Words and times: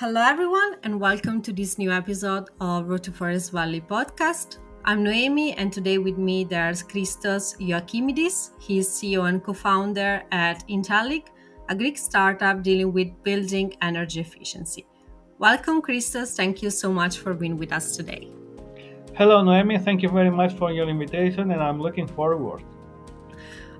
Hello, 0.00 0.20
everyone, 0.20 0.76
and 0.84 1.00
welcome 1.00 1.42
to 1.42 1.52
this 1.52 1.76
new 1.76 1.90
episode 1.90 2.50
of 2.60 2.88
Road 2.88 3.02
to 3.02 3.10
Forest 3.10 3.50
Valley 3.50 3.80
podcast. 3.80 4.58
I'm 4.84 5.02
Noemi, 5.02 5.54
and 5.54 5.72
today 5.72 5.98
with 5.98 6.16
me 6.16 6.44
there's 6.44 6.84
Christos 6.84 7.56
Ioakeimidis. 7.56 8.50
He's 8.60 8.88
CEO 8.88 9.28
and 9.28 9.42
co 9.42 9.52
founder 9.52 10.22
at 10.30 10.62
Inteligg, 10.68 11.24
a 11.68 11.74
Greek 11.74 11.98
startup 11.98 12.62
dealing 12.62 12.92
with 12.92 13.08
building 13.24 13.74
energy 13.82 14.20
efficiency. 14.20 14.86
Welcome, 15.40 15.82
Christos. 15.82 16.36
Thank 16.36 16.62
you 16.62 16.70
so 16.70 16.92
much 16.92 17.18
for 17.18 17.34
being 17.34 17.58
with 17.58 17.72
us 17.72 17.96
today. 17.96 18.28
Hello, 19.16 19.42
Noemi. 19.42 19.78
Thank 19.78 20.04
you 20.04 20.10
very 20.10 20.30
much 20.30 20.52
for 20.52 20.70
your 20.70 20.88
invitation, 20.88 21.50
and 21.50 21.60
I'm 21.60 21.82
looking 21.82 22.06
forward. 22.06 22.62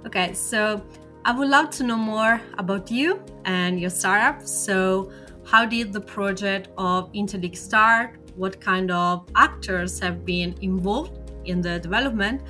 Okay, 0.05 0.35
so 0.35 0.82
I 1.25 1.30
would 1.30 1.48
love 1.48 1.71
to 1.79 1.85
know 1.85 1.96
more 1.96 2.41
about 2.59 2.91
you 2.91 3.23
and 3.45 3.79
your 3.79 3.91
startup. 3.91 4.45
So, 4.45 5.12
how 5.51 5.65
did 5.65 5.95
the 5.95 6.01
project 6.01 6.69
of 6.77 7.11
Inteligg 7.14 7.57
start? 7.57 8.18
What 8.36 8.61
kind 8.61 8.91
of 8.91 9.27
actors 9.35 9.99
have 9.99 10.25
been 10.25 10.55
involved 10.61 11.32
in 11.46 11.63
the 11.63 11.79
development? 11.79 12.43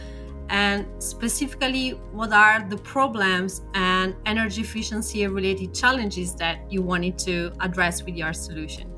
And 0.49 0.85
specifically, 0.99 1.91
what 2.11 2.33
are 2.33 2.67
the 2.69 2.79
problems 2.79 3.63
and 3.75 4.17
energy 4.27 4.63
efficiency 4.63 5.25
related 5.29 5.75
challenges 5.75 6.35
that 6.37 6.73
you 6.73 6.83
wanted 6.83 7.19
to 7.19 7.53
address 7.61 8.03
with 8.03 8.17
your 8.17 8.33
solution? 8.33 8.91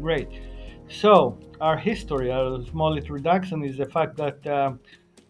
Great. 0.00 0.28
So, 0.88 1.38
our 1.60 1.76
history, 1.76 2.32
our 2.32 2.64
small 2.64 2.96
introduction 2.96 3.62
is 3.62 3.76
the 3.76 3.86
fact 3.86 4.16
that 4.16 4.44
uh, 4.46 4.72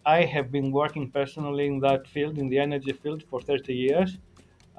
I 0.05 0.23
have 0.23 0.51
been 0.51 0.71
working 0.71 1.11
personally 1.11 1.67
in 1.67 1.79
that 1.81 2.07
field, 2.07 2.39
in 2.39 2.49
the 2.49 2.57
energy 2.57 2.93
field, 2.93 3.23
for 3.29 3.39
30 3.39 3.73
years. 3.73 4.17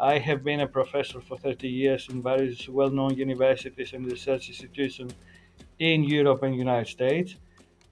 I 0.01 0.19
have 0.19 0.43
been 0.43 0.61
a 0.61 0.67
professor 0.67 1.21
for 1.21 1.37
30 1.37 1.69
years 1.69 2.09
in 2.09 2.23
various 2.23 2.67
well 2.69 2.89
known 2.89 3.17
universities 3.17 3.93
and 3.93 4.07
research 4.11 4.49
institutions 4.49 5.13
in 5.79 6.05
Europe 6.05 6.43
and 6.43 6.57
United 6.57 6.91
States. 6.91 7.37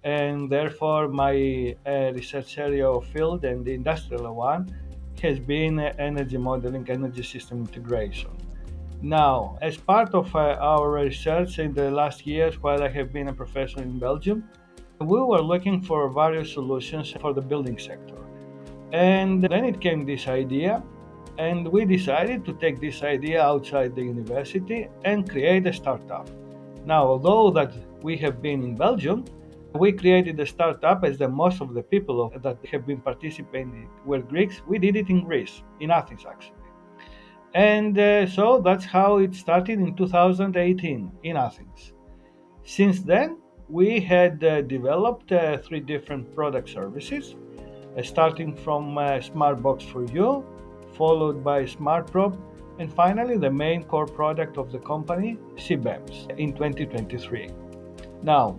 And 0.04 0.50
therefore, 0.50 1.08
my 1.08 1.76
uh, 1.86 2.12
research 2.14 2.56
area 2.56 2.88
of 2.88 3.06
field 3.08 3.44
and 3.44 3.62
the 3.62 3.74
industrial 3.74 4.34
one 4.34 4.74
has 5.20 5.38
been 5.38 5.78
energy 5.80 6.38
modeling, 6.38 6.88
energy 6.88 7.22
system 7.22 7.58
integration. 7.58 8.30
Now, 9.02 9.58
as 9.60 9.76
part 9.76 10.14
of 10.14 10.34
uh, 10.34 10.56
our 10.60 10.90
research 10.90 11.58
in 11.58 11.74
the 11.74 11.90
last 11.90 12.26
years, 12.26 12.62
while 12.62 12.82
I 12.82 12.88
have 12.88 13.12
been 13.12 13.28
a 13.28 13.34
professor 13.34 13.82
in 13.82 13.98
Belgium, 13.98 14.48
we 14.98 15.20
were 15.20 15.42
looking 15.42 15.82
for 15.82 16.08
various 16.10 16.54
solutions 16.54 17.14
for 17.20 17.34
the 17.34 17.42
building 17.42 17.78
sector. 17.78 18.16
And 18.92 19.42
then 19.42 19.64
it 19.66 19.80
came 19.80 20.06
this 20.06 20.26
idea, 20.26 20.82
and 21.38 21.66
we 21.68 21.84
decided 21.84 22.44
to 22.44 22.52
take 22.54 22.80
this 22.80 23.02
idea 23.02 23.40
outside 23.40 23.94
the 23.94 24.02
university 24.02 24.88
and 25.04 25.30
create 25.30 25.66
a 25.66 25.72
startup. 25.72 26.28
Now, 26.84 27.06
although 27.06 27.50
that 27.52 27.72
we 28.02 28.16
have 28.16 28.42
been 28.42 28.64
in 28.64 28.74
Belgium, 28.74 29.24
we 29.74 29.92
created 29.92 30.40
a 30.40 30.46
startup 30.46 31.04
as 31.04 31.18
the 31.18 31.28
most 31.28 31.60
of 31.60 31.74
the 31.74 31.82
people 31.82 32.32
that 32.42 32.58
have 32.72 32.86
been 32.86 33.00
participating 33.00 33.88
were 34.04 34.20
Greeks. 34.20 34.62
We 34.66 34.78
did 34.78 34.96
it 34.96 35.08
in 35.08 35.24
Greece, 35.24 35.62
in 35.78 35.90
Athens 35.92 36.24
actually. 36.28 36.56
And 37.54 37.98
uh, 37.98 38.26
so 38.26 38.60
that's 38.60 38.84
how 38.84 39.18
it 39.18 39.34
started 39.34 39.78
in 39.78 39.94
2018 39.94 41.12
in 41.22 41.36
Athens. 41.36 41.92
Since 42.64 43.02
then, 43.02 43.38
we 43.68 44.00
had 44.00 44.42
uh, 44.42 44.62
developed 44.62 45.30
uh, 45.30 45.58
three 45.58 45.80
different 45.80 46.34
product 46.34 46.68
services, 46.68 47.36
uh, 47.96 48.02
starting 48.02 48.56
from 48.56 48.98
uh, 48.98 49.02
Smartbox 49.18 49.82
for 49.82 50.04
You, 50.06 50.44
followed 50.98 51.42
by 51.42 51.62
SmartProp, 51.62 52.36
and 52.78 52.92
finally 52.92 53.38
the 53.38 53.50
main 53.50 53.84
core 53.84 54.06
product 54.06 54.58
of 54.58 54.70
the 54.70 54.78
company, 54.80 55.38
C-BEMS, 55.56 56.28
in 56.36 56.52
2023. 56.52 57.48
Now, 58.22 58.58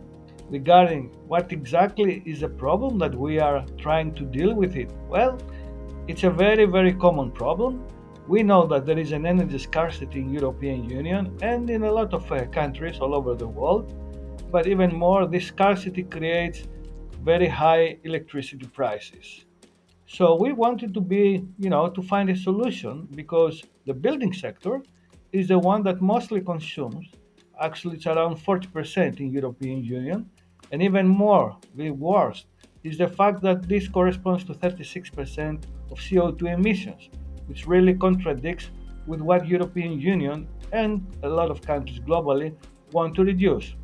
regarding 0.49 1.09
what 1.27 1.51
exactly 1.51 2.23
is 2.25 2.39
the 2.39 2.49
problem 2.49 2.97
that 2.97 3.13
we 3.13 3.39
are 3.39 3.63
trying 3.77 4.15
to 4.15 4.23
deal 4.23 4.55
with 4.55 4.75
it, 4.75 4.89
well, 5.07 5.37
it's 6.07 6.23
a 6.23 6.31
very, 6.31 6.65
very 6.65 6.93
common 6.93 7.31
problem. 7.31 7.85
We 8.27 8.41
know 8.41 8.65
that 8.67 8.85
there 8.87 8.97
is 8.97 9.11
an 9.11 9.27
energy 9.27 9.59
scarcity 9.59 10.21
in 10.21 10.33
European 10.33 10.89
Union 10.89 11.37
and 11.43 11.69
in 11.69 11.83
a 11.83 11.91
lot 11.91 12.13
of 12.13 12.31
uh, 12.31 12.45
countries 12.45 12.99
all 12.99 13.13
over 13.13 13.35
the 13.35 13.47
world 13.47 13.93
but 14.51 14.67
even 14.67 14.95
more, 14.95 15.27
this 15.27 15.45
scarcity 15.45 16.03
creates 16.03 16.63
very 17.23 17.47
high 17.47 17.97
electricity 18.03 18.65
prices. 18.67 19.45
So 20.11 20.35
we 20.35 20.53
wanted 20.53 20.95
to 20.95 21.01
be, 21.01 21.45
you 21.59 21.69
know, 21.69 21.87
to 21.87 22.01
find 22.01 22.31
a 22.31 22.35
solution 22.35 23.07
because 23.13 23.63
the 23.85 23.93
building 23.93 24.33
sector 24.33 24.81
is 25.31 25.47
the 25.47 25.59
one 25.59 25.83
that 25.83 26.01
mostly 26.01 26.41
consumes. 26.41 27.05
Actually, 27.61 27.97
it's 27.97 28.07
around 28.07 28.37
40% 28.37 29.19
in 29.19 29.29
European 29.29 29.83
Union, 29.83 30.27
and 30.71 30.81
even 30.81 31.07
more, 31.07 31.55
the 31.75 31.91
worst 31.91 32.47
is 32.83 32.97
the 32.97 33.07
fact 33.07 33.43
that 33.43 33.69
this 33.69 33.87
corresponds 33.87 34.43
to 34.45 34.53
36% 34.53 35.65
of 35.91 35.99
CO2 35.99 36.53
emissions, 36.53 37.09
which 37.45 37.67
really 37.67 37.93
contradicts 37.93 38.71
with 39.05 39.21
what 39.21 39.47
European 39.47 40.01
Union 40.01 40.47
and 40.71 41.05
a 41.21 41.29
lot 41.29 41.51
of 41.51 41.61
countries 41.61 41.99
globally 41.99 42.55
want 42.93 43.13
to 43.13 43.23
reduce. 43.23 43.75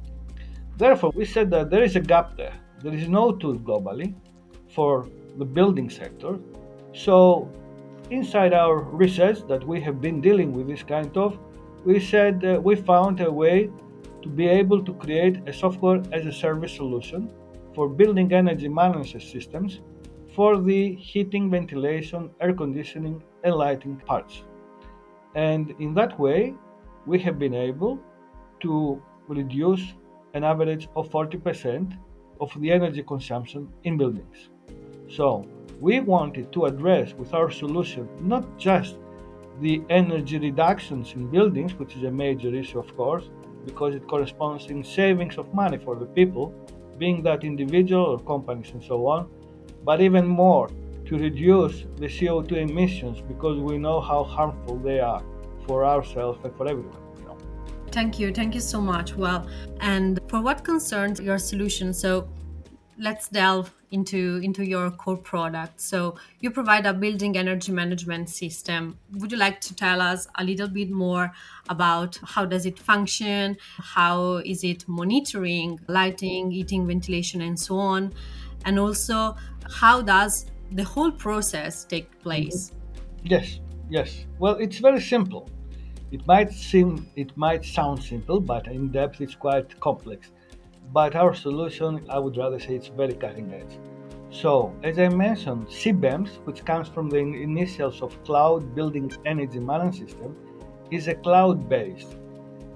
Therefore, 0.75 1.12
we 1.16 1.25
said 1.25 1.52
that 1.52 1.69
there 1.69 1.84
is 1.84 1.96
a 1.96 2.00
gap 2.00 2.35
there. 2.35 2.56
There 2.81 2.96
is 2.96 3.08
no 3.08 3.31
tool 3.31 3.59
globally 3.59 4.16
for 4.69 5.08
the 5.38 5.46
building 5.46 5.90
sector. 5.90 6.40
So, 6.94 7.50
inside 8.09 8.53
our 8.53 8.78
research 8.78 9.40
that 9.47 9.66
we 9.68 9.81
have 9.81 10.00
been 10.01 10.22
dealing 10.22 10.53
with 10.53 10.68
this 10.68 10.84
kind 10.84 11.16
of, 11.18 11.38
we 11.84 12.00
said 12.00 12.44
uh, 12.46 12.59
we 12.62 12.75
found 12.75 13.22
a 13.22 13.31
way 13.31 13.69
to 14.22 14.29
be 14.29 14.47
able 14.47 14.84
to 14.84 14.94
create 14.94 15.38
a 15.47 15.53
software 15.53 16.01
as 16.12 16.25
a 16.25 16.31
service 16.31 16.75
solution 16.75 17.29
for 17.75 17.90
building 17.90 18.34
energy 18.34 18.68
management 18.68 19.23
systems 19.23 19.81
for 20.35 20.59
the 20.59 20.96
heating, 20.96 21.50
ventilation, 21.50 22.29
air 22.41 22.53
conditioning, 22.53 23.23
and 23.44 23.56
lighting 23.56 23.96
parts. 23.97 24.44
And 25.35 25.73
in 25.79 25.94
that 25.94 26.19
way, 26.19 26.53
we 27.06 27.19
have 27.19 27.38
been 27.38 27.53
able 27.53 28.00
to 28.62 29.02
reduce 29.28 29.94
an 30.34 30.44
average 30.44 30.88
of 30.96 31.09
40% 31.09 31.97
of 32.41 32.52
the 32.59 32.72
energy 32.72 33.03
consumption 33.03 33.69
in 33.84 33.97
buildings. 33.97 34.50
So, 35.08 35.46
we 35.80 36.00
wanted 36.00 36.52
to 36.54 36.66
address 36.66 37.14
with 37.14 37.34
our 37.34 37.52
solution 37.52 38.08
not 38.20 38.58
just 38.58 38.96
the 39.62 39.82
energy 39.90 40.38
reductions 40.38 41.14
in 41.14 41.28
buildings, 41.28 41.74
which 41.76 41.96
is 41.96 42.04
a 42.04 42.12
major 42.12 42.54
issue, 42.54 42.80
of 42.80 42.96
course, 42.98 43.30
because 43.66 43.96
it 43.96 44.08
corresponds 44.08 44.68
in 44.68 44.84
savings 44.84 45.38
of 45.38 45.54
money 45.54 45.78
for 45.78 45.96
the 45.96 46.06
people, 46.06 46.54
being 46.98 47.24
that 47.24 47.44
individual 47.44 48.06
or 48.06 48.20
companies 48.20 48.72
and 48.72 48.84
so 48.84 49.08
on, 49.08 49.30
but 49.84 50.02
even 50.02 50.26
more 50.26 50.70
to 51.06 51.18
reduce 51.18 51.86
the 51.98 52.08
CO2 52.08 52.52
emissions 52.70 53.22
because 53.22 53.60
we 53.60 53.78
know 53.78 54.02
how 54.02 54.24
harmful 54.24 54.78
they 54.78 55.00
are 55.00 55.24
for 55.68 55.86
ourselves 55.86 56.40
and 56.44 56.56
for 56.56 56.68
everyone. 56.68 56.98
Thank 57.92 58.20
you. 58.20 58.34
Thank 58.34 58.56
you 58.56 58.62
so 58.62 58.82
much. 58.82 59.16
Well, 59.16 59.48
and 59.80 60.20
for 60.28 60.42
what 60.42 60.66
concerns 60.66 61.22
your 61.22 61.38
solution, 61.38 61.94
so 61.94 62.28
let's 62.98 63.28
delve 63.30 63.74
into 63.92 64.40
into 64.44 64.66
your 64.66 64.92
core 64.92 65.18
product. 65.18 65.80
So 65.82 66.16
you 66.40 66.52
provide 66.52 66.86
a 66.86 66.94
building 66.94 67.38
energy 67.38 67.72
management 67.72 68.30
system. 68.30 68.98
Would 69.14 69.32
you 69.32 69.38
like 69.38 69.62
to 69.62 69.76
tell 69.76 70.02
us 70.02 70.28
a 70.38 70.44
little 70.44 70.68
bit 70.68 70.92
more 70.92 71.32
about 71.70 72.20
how 72.24 72.46
does 72.46 72.66
it 72.66 72.80
function? 72.80 73.58
How 73.78 74.38
is 74.38 74.64
it 74.64 74.88
monitoring 74.88 75.80
lighting, 75.88 76.52
heating, 76.52 76.88
ventilation, 76.88 77.42
and 77.42 77.60
so 77.60 77.78
on? 77.78 78.14
And 78.66 78.80
also, 78.80 79.36
how 79.70 80.02
does 80.02 80.48
the 80.72 80.84
whole 80.84 81.12
process 81.12 81.86
take 81.86 82.20
place? 82.22 82.72
Mm-hmm. 82.72 83.28
Yes, 83.28 83.60
yes. 83.90 84.26
Well, 84.40 84.56
it's 84.56 84.80
very 84.80 85.02
simple. 85.02 85.50
It 86.12 86.26
might 86.28 86.52
seem, 86.52 87.10
it 87.16 87.36
might 87.36 87.66
sound 87.66 88.04
simple, 88.04 88.40
but 88.40 88.68
in 88.68 88.91
depth 88.91 89.22
it's 89.22 89.36
quite 89.36 89.80
complex. 89.80 90.32
But 90.91 91.16
our 91.16 91.34
solution, 91.34 92.05
I 92.09 92.20
would 92.20 92.37
rather 92.37 92.59
say 92.59 92.76
it's 92.76 92.87
very 92.87 93.14
cutting 93.14 93.53
edge. 93.53 93.79
So, 94.29 94.73
as 94.84 94.99
I 94.99 95.09
mentioned, 95.09 95.72
C-BEMS, 95.72 96.40
which 96.46 96.66
comes 96.66 96.87
from 96.90 97.09
the 97.09 97.20
initials 97.20 98.02
of 98.02 98.22
Cloud 98.23 98.76
Building 98.76 99.11
Energy 99.26 99.59
Management 99.59 100.09
System, 100.09 100.35
is 100.91 101.08
a 101.08 101.16
cloud 101.16 101.70
based 101.70 102.16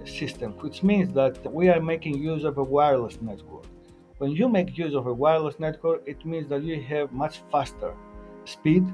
system, 0.06 0.54
which 0.60 0.84
means 0.84 1.14
that 1.14 1.54
we 1.54 1.70
are 1.70 1.82
making 1.82 2.18
use 2.18 2.44
of 2.44 2.58
a 2.58 2.64
wireless 2.64 3.22
network. 3.22 3.66
When 4.18 4.32
you 4.32 4.50
make 4.50 4.78
use 4.78 4.96
of 4.96 5.08
a 5.08 5.14
wireless 5.14 5.60
network, 5.60 6.04
it 6.06 6.26
means 6.26 6.50
that 6.50 6.64
you 6.64 6.82
have 6.84 7.12
much 7.12 7.42
faster 7.52 7.94
speed, 8.46 8.86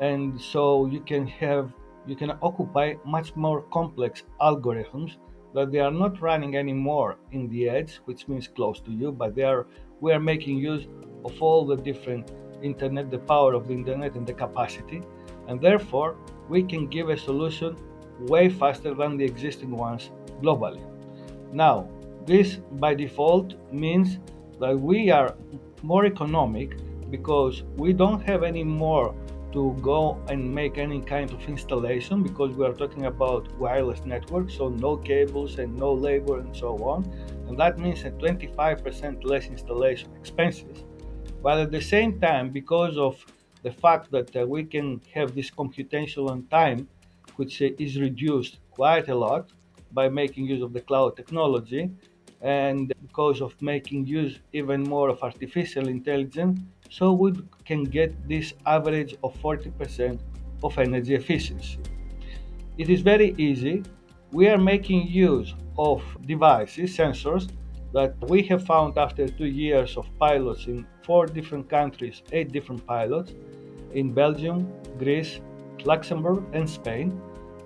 and 0.00 0.40
so 0.40 0.86
you 0.86 1.00
can 1.00 1.26
have 1.26 1.72
you 2.06 2.16
can 2.16 2.32
occupy 2.42 2.94
much 3.04 3.36
more 3.36 3.62
complex 3.62 4.22
algorithms 4.40 5.16
that 5.54 5.72
they 5.72 5.78
are 5.78 5.90
not 5.90 6.20
running 6.20 6.56
anymore 6.56 7.16
in 7.32 7.48
the 7.48 7.68
edge, 7.68 8.00
which 8.04 8.28
means 8.28 8.48
close 8.48 8.80
to 8.80 8.90
you, 8.90 9.12
but 9.12 9.34
they 9.34 9.42
are 9.42 9.66
we 10.00 10.12
are 10.12 10.20
making 10.20 10.58
use 10.58 10.86
of 11.24 11.40
all 11.42 11.66
the 11.66 11.76
different 11.76 12.30
internet, 12.62 13.10
the 13.10 13.18
power 13.18 13.54
of 13.54 13.66
the 13.66 13.74
internet 13.74 14.14
and 14.14 14.26
the 14.26 14.32
capacity, 14.32 15.02
and 15.48 15.60
therefore 15.60 16.16
we 16.48 16.62
can 16.62 16.86
give 16.86 17.08
a 17.08 17.16
solution 17.16 17.76
way 18.20 18.48
faster 18.48 18.94
than 18.94 19.16
the 19.16 19.24
existing 19.24 19.70
ones 19.70 20.10
globally. 20.42 20.82
Now, 21.52 21.88
this 22.26 22.56
by 22.72 22.94
default 22.94 23.54
means 23.72 24.18
that 24.60 24.78
we 24.78 25.10
are 25.10 25.34
more 25.82 26.04
economic 26.04 26.76
because 27.10 27.62
we 27.76 27.92
don't 27.92 28.20
have 28.20 28.42
any 28.42 28.64
more 28.64 29.14
to 29.52 29.76
go 29.80 30.22
and 30.28 30.54
make 30.54 30.76
any 30.78 31.00
kind 31.00 31.30
of 31.30 31.42
installation 31.48 32.22
because 32.22 32.54
we 32.54 32.66
are 32.66 32.72
talking 32.72 33.06
about 33.06 33.50
wireless 33.58 34.04
network, 34.04 34.50
so 34.50 34.68
no 34.68 34.96
cables 34.96 35.58
and 35.58 35.74
no 35.76 35.92
labor 35.92 36.38
and 36.40 36.54
so 36.54 36.76
on. 36.78 37.04
And 37.46 37.58
that 37.58 37.78
means 37.78 38.04
a 38.04 38.10
25% 38.10 39.24
less 39.24 39.46
installation 39.46 40.14
expenses. 40.16 40.84
But 41.42 41.58
at 41.58 41.70
the 41.70 41.80
same 41.80 42.20
time, 42.20 42.50
because 42.50 42.98
of 42.98 43.24
the 43.62 43.72
fact 43.72 44.10
that 44.10 44.34
uh, 44.36 44.46
we 44.46 44.64
can 44.64 45.00
have 45.14 45.34
this 45.34 45.50
computational 45.50 46.48
time, 46.50 46.88
which 47.36 47.62
uh, 47.62 47.70
is 47.78 47.98
reduced 47.98 48.58
quite 48.70 49.08
a 49.08 49.14
lot 49.14 49.50
by 49.92 50.08
making 50.08 50.44
use 50.46 50.62
of 50.62 50.72
the 50.72 50.80
cloud 50.80 51.16
technology, 51.16 51.90
and 52.40 52.92
because 53.02 53.40
of 53.40 53.60
making 53.60 54.06
use 54.06 54.38
even 54.52 54.82
more 54.82 55.08
of 55.08 55.22
artificial 55.22 55.88
intelligence, 55.88 56.60
so 56.90 57.12
we 57.12 57.32
can 57.68 57.84
get 57.84 58.10
this 58.26 58.54
average 58.64 59.14
of 59.22 59.36
40% 59.42 60.18
of 60.64 60.78
energy 60.78 61.14
efficiency. 61.14 61.78
It 62.78 62.88
is 62.88 63.02
very 63.02 63.34
easy. 63.36 63.82
We 64.32 64.48
are 64.48 64.58
making 64.72 65.08
use 65.08 65.54
of 65.76 66.02
devices, 66.26 66.96
sensors, 66.96 67.44
that 67.92 68.14
we 68.28 68.42
have 68.44 68.64
found 68.64 68.98
after 68.98 69.28
two 69.28 69.52
years 69.64 69.96
of 69.96 70.06
pilots 70.18 70.66
in 70.66 70.86
four 71.02 71.26
different 71.26 71.68
countries, 71.68 72.22
eight 72.32 72.52
different 72.52 72.86
pilots 72.86 73.34
in 73.92 74.12
Belgium, 74.12 74.58
Greece, 74.98 75.40
Luxembourg, 75.84 76.44
and 76.52 76.68
Spain. 76.68 77.20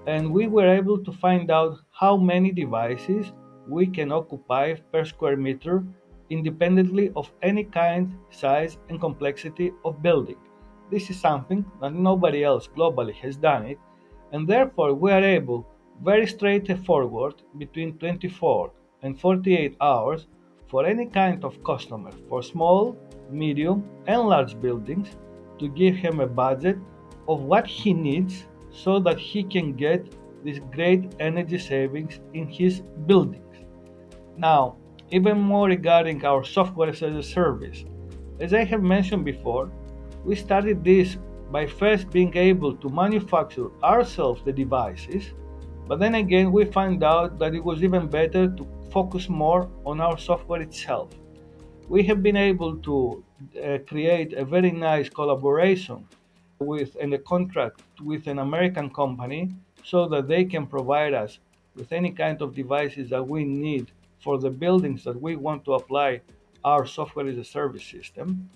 And 0.06 0.32
we 0.32 0.46
were 0.48 0.69
able 0.81 0.98
to 1.05 1.12
find 1.12 1.50
out 1.50 1.78
how 1.90 2.16
many 2.16 2.50
devices 2.50 3.32
we 3.69 3.87
can 3.87 4.10
occupy 4.10 4.75
per 4.93 5.05
square 5.05 5.37
meter 5.37 5.84
independently 6.32 7.11
of 7.14 7.32
any 7.43 7.64
kind, 7.64 8.17
size, 8.31 8.79
and 8.88 9.00
complexity 9.00 9.73
of 9.84 10.02
building. 10.02 10.37
This 10.90 11.11
is 11.11 11.20
something 11.20 11.64
that 11.81 11.94
nobody 11.94 12.44
else 12.44 12.69
globally 12.69 13.14
has 13.17 13.37
done 13.37 13.67
it, 13.67 13.79
and 14.32 14.49
therefore 14.49 14.94
we 14.94 15.12
are 15.12 15.23
able 15.23 15.67
very 16.02 16.26
straightforward 16.26 17.43
between 17.58 17.99
24 17.99 18.73
and 19.02 19.20
48 19.20 19.76
hours 19.81 20.26
for 20.69 20.87
any 20.87 21.06
kind 21.06 21.44
of 21.44 21.62
customer 21.64 22.11
for 22.29 22.43
small, 22.43 22.96
medium, 23.31 23.84
and 24.06 24.23
large 24.23 24.61
buildings 24.61 25.17
to 25.58 25.69
give 25.69 25.94
him 25.94 26.20
a 26.20 26.26
budget 26.26 26.79
of 27.29 27.43
what 27.43 27.67
he 27.67 27.93
needs 27.93 28.46
so 28.70 28.99
that 28.99 29.19
he 29.19 29.44
can 29.44 29.75
get 29.75 30.14
this 30.44 30.58
great 30.73 31.14
energy 31.20 31.58
savings 31.58 32.20
in 32.34 32.49
his 32.49 32.81
buildings. 33.06 33.56
Now, 34.37 34.76
even 35.12 35.38
more 35.38 35.69
regarding 35.69 36.25
our 36.25 36.43
software 36.43 36.88
as 36.88 37.03
a 37.03 37.23
service. 37.23 37.85
As 38.41 38.55
I 38.55 38.64
have 38.64 38.82
mentioned 38.82 39.26
before, 39.26 39.70
we 40.25 40.35
started 40.35 40.82
this 40.82 41.19
by 41.50 41.67
first 41.67 42.11
being 42.11 42.35
able 42.35 42.75
to 42.76 42.88
manufacture 42.88 43.69
ourselves 43.85 44.43
the 44.43 44.53
devices, 44.53 45.25
but 45.87 46.00
then 46.00 46.14
again 46.14 46.50
we 46.50 46.64
found 46.64 47.05
out 47.05 47.38
that 47.38 47.55
it 47.55 47.62
was 47.62 47.82
even 47.82 48.09
better 48.09 48.49
to 48.49 48.67
focus 48.91 49.29
more 49.29 49.69
on 49.85 50.00
our 50.00 50.17
software 50.17 50.62
itself. 50.62 51.11
We 51.88 52.03
have 52.05 52.23
been 52.23 52.38
able 52.38 52.79
to 52.79 53.23
uh, 53.62 53.79
create 53.87 54.32
a 54.32 54.47
very 54.47 54.70
nice 54.70 55.11
collaboration 55.11 56.08
with 56.58 56.97
and 57.03 57.12
a 57.12 57.19
contract 57.19 57.82
with 58.03 58.26
an 58.29 58.38
American 58.38 58.88
company 58.88 59.50
so 59.85 60.08
that 60.08 60.26
they 60.26 60.44
can 60.44 60.67
provide 60.67 61.12
us 61.12 61.38
with 61.76 61.93
any 61.93 62.12
kind 62.12 62.41
of 62.41 62.55
devices 62.55 63.11
that 63.11 63.26
we 63.26 63.44
need 63.44 63.93
for 64.22 64.38
the 64.38 64.50
buildings 64.50 65.04
that 65.04 65.20
we 65.20 65.36
want 65.36 65.64
to 65.64 65.74
apply 65.74 66.20
our 66.64 66.86
software 66.86 67.26
as 67.26 67.38
a 67.38 67.44
service 67.44 67.84
system. 67.84 68.48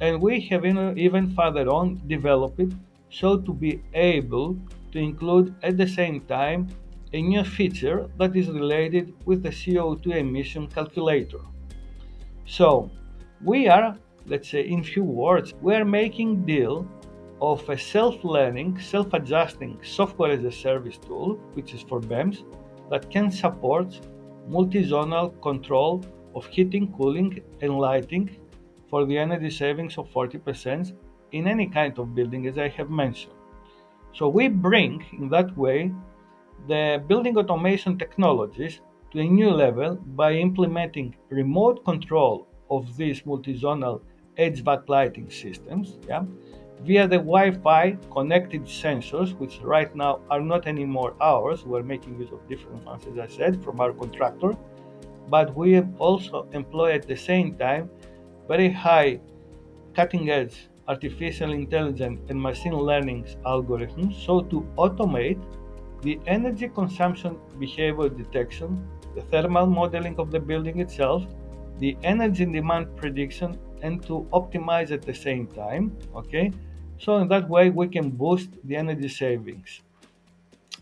And 0.00 0.20
we 0.20 0.40
have 0.48 0.64
even 0.64 1.34
further 1.34 1.68
on 1.68 2.02
developed 2.06 2.60
it 2.60 2.72
so 3.10 3.38
to 3.38 3.52
be 3.54 3.80
able 3.94 4.58
to 4.92 4.98
include 4.98 5.54
at 5.62 5.76
the 5.76 5.86
same 5.86 6.20
time 6.22 6.68
a 7.12 7.22
new 7.22 7.44
feature 7.44 8.08
that 8.18 8.34
is 8.34 8.48
related 8.48 9.14
with 9.24 9.42
the 9.44 9.50
CO2 9.50 10.16
emission 10.16 10.66
calculator. 10.66 11.38
So 12.44 12.90
we 13.44 13.68
are, 13.68 13.96
let's 14.26 14.50
say 14.50 14.62
in 14.62 14.82
few 14.82 15.04
words, 15.04 15.54
we 15.62 15.74
are 15.76 15.84
making 15.84 16.44
deal 16.44 16.88
of 17.40 17.68
a 17.68 17.78
self-learning, 17.78 18.80
self-adjusting 18.80 19.78
software 19.84 20.32
as 20.32 20.42
a 20.44 20.50
service 20.50 20.98
tool, 20.98 21.34
which 21.52 21.72
is 21.72 21.82
for 21.82 22.00
BEMS, 22.00 22.42
that 22.90 23.10
can 23.10 23.30
support 23.30 24.00
multi-zonal 24.48 25.40
control 25.42 26.04
of 26.34 26.46
heating, 26.46 26.92
cooling, 26.96 27.40
and 27.60 27.78
lighting 27.78 28.36
for 28.88 29.04
the 29.04 29.16
energy 29.16 29.50
savings 29.50 29.98
of 29.98 30.08
40% 30.10 30.94
in 31.32 31.48
any 31.48 31.66
kind 31.66 31.98
of 31.98 32.14
building, 32.14 32.46
as 32.46 32.58
I 32.58 32.68
have 32.68 32.90
mentioned. 32.90 33.34
So 34.12 34.28
we 34.28 34.48
bring, 34.48 35.04
in 35.18 35.28
that 35.30 35.56
way, 35.56 35.92
the 36.68 37.02
building 37.08 37.36
automation 37.36 37.98
technologies 37.98 38.80
to 39.12 39.20
a 39.20 39.24
new 39.24 39.50
level 39.50 39.96
by 39.96 40.34
implementing 40.34 41.16
remote 41.28 41.84
control 41.84 42.46
of 42.70 42.96
these 42.96 43.24
multi-zonal 43.26 44.00
HVAC 44.38 44.88
lighting 44.88 45.30
systems, 45.30 45.98
yeah, 46.08 46.24
via 46.84 47.08
the 47.08 47.16
Wi-Fi 47.16 47.96
connected 48.12 48.64
sensors, 48.64 49.36
which 49.38 49.58
right 49.62 49.94
now 49.96 50.20
are 50.30 50.40
not 50.40 50.66
anymore 50.66 51.14
ours. 51.20 51.64
We're 51.64 51.82
making 51.82 52.20
use 52.20 52.30
of 52.30 52.46
different 52.48 52.84
ones, 52.84 53.04
as 53.10 53.18
I 53.18 53.26
said, 53.26 53.62
from 53.64 53.80
our 53.80 53.92
contractor. 53.92 54.52
But 55.28 55.56
we 55.56 55.80
also 55.98 56.46
employ 56.52 56.92
at 56.92 57.06
the 57.06 57.16
same 57.16 57.54
time 57.56 57.90
very 58.46 58.70
high 58.70 59.20
cutting 59.94 60.30
edge 60.30 60.68
artificial 60.88 61.52
intelligence 61.52 62.20
and 62.28 62.40
machine 62.40 62.76
learning 62.76 63.24
algorithms 63.46 64.12
so 64.26 64.42
to 64.42 64.60
automate 64.76 65.42
the 66.02 66.20
energy 66.26 66.68
consumption 66.68 67.38
behavior 67.58 68.10
detection, 68.10 68.86
the 69.14 69.22
thermal 69.22 69.66
modeling 69.66 70.14
of 70.18 70.30
the 70.30 70.38
building 70.38 70.80
itself, 70.80 71.24
the 71.78 71.96
energy 72.02 72.44
demand 72.44 72.94
prediction, 72.96 73.58
and 73.80 74.02
to 74.06 74.26
optimize 74.32 74.90
at 74.90 75.00
the 75.00 75.14
same 75.14 75.46
time. 75.46 75.96
Okay, 76.14 76.52
so 76.98 77.18
in 77.18 77.28
that 77.28 77.48
way 77.48 77.70
we 77.70 77.88
can 77.88 78.10
boost 78.10 78.50
the 78.64 78.76
energy 78.76 79.08
savings. 79.08 79.80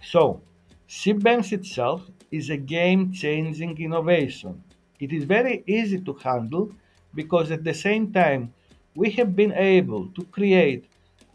So, 0.05 0.41
C-BEMS 0.89 1.53
itself 1.53 2.03
is 2.31 2.51
a 2.51 2.57
game-changing 2.57 3.79
innovation. 3.79 4.63
It 5.01 5.13
is 5.13 5.25
very 5.25 5.63
easy 5.67 6.01
to 6.01 6.13
handle 6.15 6.71
because 7.15 7.51
at 7.51 7.65
the 7.65 7.75
same 7.75 8.13
time 8.13 8.53
we 8.95 9.11
have 9.13 9.35
been 9.35 9.53
able 9.53 10.09
to 10.09 10.23
create 10.25 10.85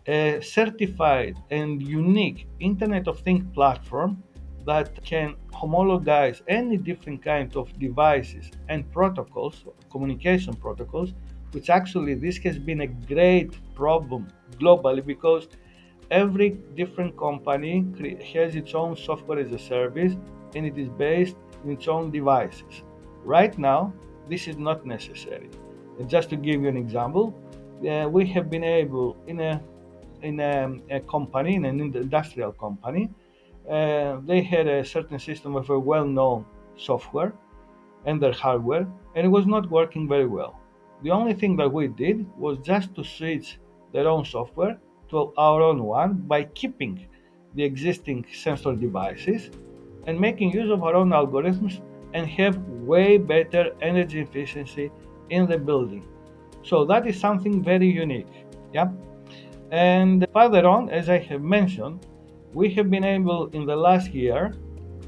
a 0.07 0.39
certified 0.41 1.35
and 1.49 1.81
unique 1.81 2.47
Internet 2.59 3.07
of 3.07 3.19
Things 3.19 3.45
platform 3.53 4.23
that 4.65 5.03
can 5.03 5.35
homologize 5.51 6.41
any 6.47 6.77
different 6.77 7.23
kind 7.23 7.55
of 7.55 7.77
devices 7.79 8.51
and 8.69 8.89
protocols, 8.91 9.65
communication 9.89 10.53
protocols, 10.53 11.13
which 11.57 11.71
actually 11.71 12.13
this 12.13 12.37
has 12.37 12.59
been 12.59 12.81
a 12.81 12.91
great 13.13 13.51
problem 13.73 14.27
globally 14.61 15.03
because 15.13 15.47
every 16.11 16.49
different 16.75 17.17
company 17.17 17.75
has 18.33 18.55
its 18.55 18.75
own 18.75 18.95
software 18.95 19.39
as 19.39 19.51
a 19.51 19.57
service 19.57 20.13
and 20.53 20.67
it 20.67 20.77
is 20.77 20.89
based 20.89 21.35
in 21.63 21.71
its 21.71 21.87
own 21.87 22.11
devices. 22.11 22.83
Right 23.23 23.57
now, 23.57 23.91
this 24.29 24.47
is 24.47 24.57
not 24.57 24.85
necessary. 24.85 25.49
And 25.97 26.07
just 26.07 26.29
to 26.29 26.35
give 26.35 26.61
you 26.61 26.69
an 26.75 26.77
example, 26.77 27.25
uh, 27.89 28.07
we 28.07 28.23
have 28.35 28.51
been 28.51 28.63
able 28.63 29.17
in 29.25 29.39
a 29.39 29.53
in 30.21 30.39
a, 30.39 30.97
a 30.97 30.99
company, 31.15 31.55
in 31.55 31.65
an 31.65 31.79
industrial 31.79 32.51
company, 32.51 33.09
uh, 33.69 34.17
they 34.29 34.41
had 34.53 34.65
a 34.67 34.85
certain 34.85 35.19
system 35.19 35.55
of 35.55 35.69
a 35.71 35.79
well-known 35.91 36.45
software 36.75 37.33
and 38.05 38.21
their 38.21 38.37
hardware, 38.43 38.85
and 39.15 39.21
it 39.27 39.31
was 39.37 39.45
not 39.45 39.63
working 39.71 40.07
very 40.07 40.29
well. 40.37 40.53
The 41.03 41.11
only 41.11 41.33
thing 41.33 41.55
that 41.57 41.71
we 41.71 41.87
did 41.87 42.25
was 42.37 42.57
just 42.59 42.95
to 42.95 43.03
switch 43.03 43.59
their 43.93 44.07
own 44.07 44.25
software 44.25 44.79
to 45.09 45.33
our 45.37 45.61
own 45.61 45.83
one 45.83 46.13
by 46.13 46.43
keeping 46.43 47.07
the 47.53 47.63
existing 47.63 48.25
sensor 48.33 48.75
devices 48.75 49.51
and 50.05 50.19
making 50.19 50.51
use 50.51 50.71
of 50.71 50.83
our 50.83 50.95
own 50.95 51.09
algorithms 51.09 51.81
and 52.13 52.27
have 52.27 52.57
way 52.91 53.17
better 53.17 53.71
energy 53.81 54.21
efficiency 54.21 54.91
in 55.29 55.47
the 55.47 55.57
building. 55.57 56.05
So 56.63 56.85
that 56.85 57.07
is 57.07 57.19
something 57.19 57.63
very 57.63 57.87
unique. 57.87 58.33
Yeah. 58.73 58.89
And 59.71 60.25
further 60.33 60.65
on, 60.65 60.89
as 60.89 61.09
I 61.09 61.19
have 61.19 61.41
mentioned, 61.41 62.05
we 62.53 62.73
have 62.73 62.89
been 62.89 63.03
able 63.03 63.47
in 63.47 63.65
the 63.65 63.75
last 63.75 64.13
year 64.13 64.53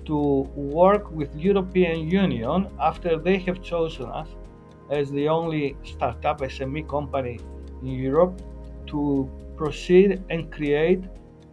to 0.05 0.17
work 0.55 1.11
with 1.11 1.35
European 1.35 2.09
Union 2.09 2.67
after 2.79 3.17
they 3.17 3.37
have 3.39 3.61
chosen 3.61 4.05
us 4.07 4.29
as 4.89 5.11
the 5.11 5.27
only 5.27 5.75
startup 5.83 6.41
SME 6.41 6.87
company 6.87 7.39
in 7.81 7.87
Europe 7.87 8.41
to 8.87 9.29
proceed 9.55 10.23
and 10.29 10.51
create 10.51 11.03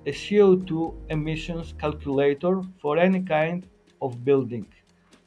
a 0.07 0.13
CO2 0.13 0.95
emissions 1.11 1.75
calculator 1.79 2.63
for 2.81 2.97
any 2.99 3.21
kind 3.21 3.67
of 4.01 4.25
building. 4.25 4.67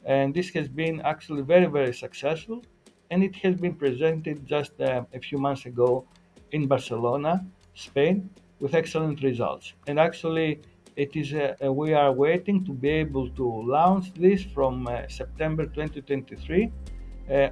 And 0.04 0.34
this 0.34 0.48
has 0.50 0.68
been 0.68 1.00
actually 1.02 1.42
very, 1.42 1.66
very 1.66 1.92
successful. 1.92 2.64
And 3.10 3.22
it 3.22 3.36
has 3.36 3.56
been 3.56 3.74
presented 3.74 4.46
just 4.46 4.80
uh, 4.80 5.04
a 5.12 5.20
few 5.20 5.38
months 5.38 5.66
ago 5.66 6.06
in 6.52 6.66
Barcelona, 6.66 7.44
Spain, 7.74 8.30
with 8.60 8.74
excellent 8.74 9.22
results. 9.22 9.74
And 9.86 9.98
actually, 9.98 10.60
it 10.96 11.14
is 11.16 11.32
uh, 11.32 11.54
uh 11.64 11.72
we 11.72 11.94
are 11.94 12.12
waiting 12.12 12.64
to 12.64 12.72
be 12.72 12.90
able 13.04 13.28
to 13.40 13.46
launch 13.76 14.12
this 14.14 14.42
from 14.42 14.86
uh, 14.86 15.08
September 15.08 15.64
2023 15.66 16.64
uh, 16.64 16.89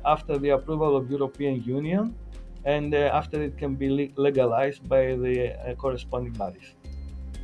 after 0.05 0.39
the 0.39 0.51
approval 0.51 0.97
of 0.97 1.11
European 1.11 1.63
Union 1.63 2.15
and 2.65 2.95
uh, 2.95 3.11
after 3.13 3.43
it 3.43 3.57
can 3.57 3.75
be 3.75 3.89
legalized 4.17 4.87
by 4.89 5.17
the 5.17 5.55
uh, 5.55 5.75
corresponding 5.75 6.33
bodies. 6.33 6.75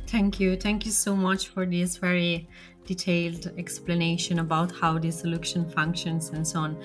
Thank 0.07 0.39
you. 0.39 0.55
Thank 0.55 0.85
you 0.85 0.91
so 0.91 1.15
much 1.15 1.47
for 1.47 1.65
this 1.65 1.97
very 1.97 2.47
detailed 2.85 3.51
explanation 3.57 4.39
about 4.39 4.71
how 4.71 4.99
this 4.99 5.19
solution 5.19 5.67
functions 5.67 6.29
and 6.29 6.47
so 6.47 6.59
on. 6.59 6.77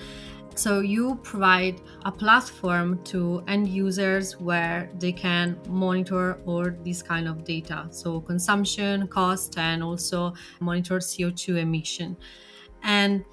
So, 0.55 0.81
you 0.81 1.15
provide 1.23 1.79
a 2.03 2.11
platform 2.11 3.01
to 3.05 3.41
end 3.47 3.69
users 3.69 4.37
where 4.37 4.89
they 4.99 5.13
can 5.13 5.57
monitor 5.69 6.39
all 6.45 6.69
this 6.83 7.01
kind 7.01 7.27
of 7.29 7.45
data. 7.45 7.87
So, 7.89 8.19
consumption, 8.19 9.07
cost, 9.07 9.57
and 9.57 9.81
also 9.81 10.33
monitor 10.59 10.97
CO2 10.97 11.57
emission. 11.57 12.17
And 12.83 13.23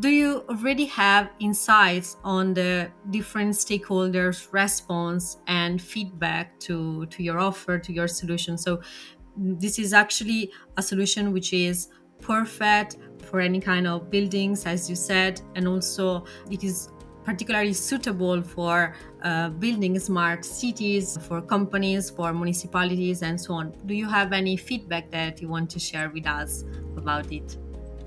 do 0.00 0.08
you 0.08 0.44
already 0.48 0.86
have 0.86 1.30
insights 1.38 2.16
on 2.24 2.54
the 2.54 2.90
different 3.10 3.54
stakeholders 3.54 4.50
response 4.52 5.38
and 5.46 5.80
feedback 5.80 6.58
to 6.60 7.06
to 7.06 7.22
your 7.22 7.38
offer 7.38 7.78
to 7.78 7.92
your 7.92 8.08
solution? 8.08 8.56
So 8.56 8.80
this 9.36 9.78
is 9.78 9.92
actually 9.92 10.50
a 10.76 10.82
solution 10.82 11.32
which 11.32 11.52
is 11.52 11.88
perfect 12.20 12.96
for 13.22 13.40
any 13.40 13.60
kind 13.60 13.86
of 13.86 14.10
buildings 14.10 14.66
as 14.66 14.88
you 14.88 14.96
said 14.96 15.40
and 15.56 15.66
also 15.66 16.24
it 16.50 16.62
is 16.62 16.90
particularly 17.24 17.72
suitable 17.72 18.42
for 18.42 18.94
uh, 19.22 19.48
building 19.48 19.98
smart 19.98 20.44
cities 20.44 21.16
for 21.28 21.40
companies 21.40 22.10
for 22.10 22.32
municipalities 22.32 23.22
and 23.22 23.40
so 23.40 23.54
on. 23.54 23.72
Do 23.86 23.94
you 23.94 24.08
have 24.08 24.32
any 24.32 24.56
feedback 24.56 25.10
that 25.12 25.40
you 25.40 25.48
want 25.48 25.70
to 25.70 25.78
share 25.78 26.10
with 26.10 26.26
us 26.26 26.64
about 26.96 27.32
it 27.32 27.56